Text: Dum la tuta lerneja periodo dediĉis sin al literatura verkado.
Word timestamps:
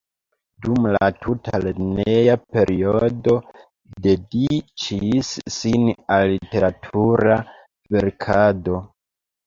Dum 0.65 0.85
la 0.93 1.09
tuta 1.25 1.59
lerneja 1.65 2.37
periodo 2.55 3.37
dediĉis 4.09 5.33
sin 5.61 5.89
al 6.19 6.37
literatura 6.37 7.41
verkado. 7.99 8.87